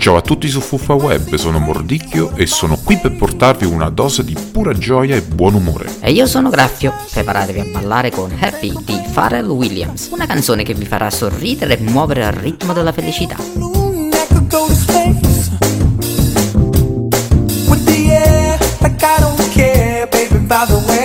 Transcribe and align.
Ciao 0.00 0.16
a 0.16 0.22
tutti 0.22 0.48
su 0.48 0.62
Fuffa 0.62 0.94
Web, 0.94 1.34
sono 1.34 1.58
Mordicchio 1.58 2.34
e 2.34 2.46
sono 2.46 2.78
qui 2.82 2.96
per 2.96 3.12
portarvi 3.12 3.66
una 3.66 3.90
dose 3.90 4.24
di 4.24 4.34
pura 4.50 4.72
gioia 4.72 5.14
e 5.14 5.20
buon 5.20 5.52
umore. 5.52 5.90
E 6.00 6.10
io 6.10 6.24
sono 6.24 6.48
Graffio, 6.48 6.94
preparatevi 7.12 7.60
a 7.60 7.64
ballare 7.64 8.10
con 8.10 8.34
Happy 8.40 8.72
di 8.82 8.98
Pharrell 9.12 9.50
Williams, 9.50 10.08
una 10.10 10.24
canzone 10.24 10.62
che 10.62 10.72
vi 10.72 10.86
farà 10.86 11.10
sorridere 11.10 11.76
e 11.76 11.82
muovere 11.82 12.24
al 12.24 12.32
ritmo 12.32 12.72
della 12.72 12.92
felicità. 12.92 13.36
By 20.50 20.66
the 20.66 20.82
way, 20.88 20.99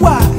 why. 0.00 0.35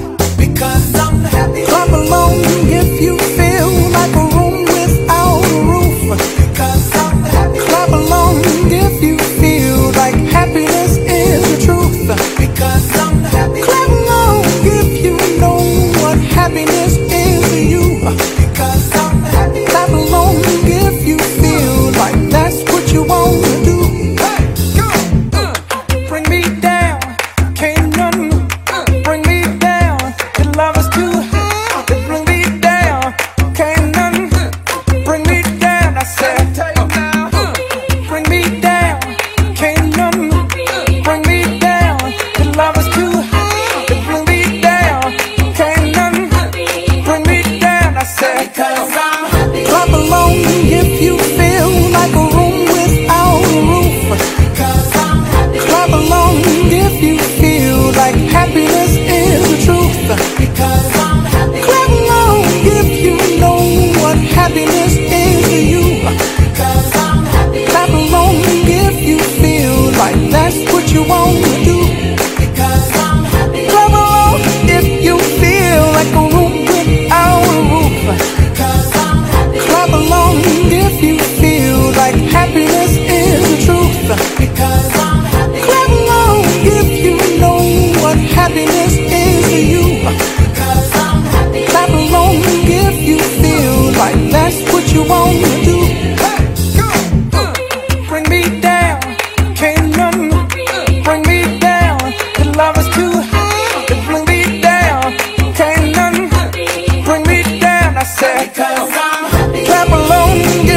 Said, 108.18 108.50
because 108.50 108.90
I'm 108.94 109.30
happy. 109.30 109.66
Clap 109.66 109.90
along 109.90 110.38
if 110.66 110.77